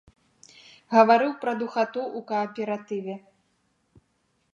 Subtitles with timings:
[0.95, 3.15] Гаварыў пра духату ў кааператыве.